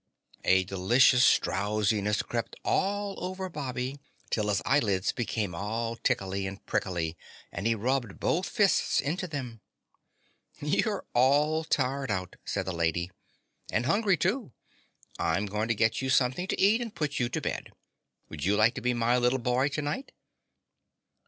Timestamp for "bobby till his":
3.49-4.59